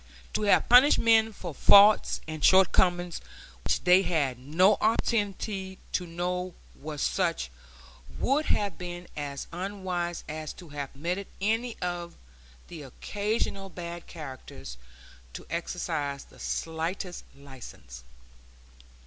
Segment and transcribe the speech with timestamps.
[0.33, 3.21] To have punished men for faults and shortcomings
[3.63, 7.51] which they had no opportunity to know were such
[8.17, 12.15] would have been as unwise as to have permitted any of
[12.67, 14.75] the occasional bad characters
[15.33, 18.03] to exercise the slightest license.